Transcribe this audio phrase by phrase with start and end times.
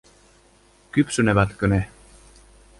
[0.91, 1.87] Kypsynevätkö ne?